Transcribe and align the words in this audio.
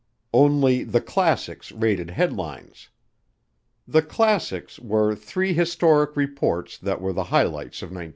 Only 0.33 0.83
"The 0.83 0.99
Classics" 0.99 1.71
rated 1.71 2.09
headlines. 2.09 2.89
"The 3.87 4.01
Classics" 4.01 4.79
were 4.79 5.13
three 5.13 5.53
historic 5.53 6.15
reports 6.17 6.79
that 6.79 6.99
were 6.99 7.13
the 7.13 7.25
highlights 7.25 7.83
of 7.83 7.89
1948. 7.89 8.09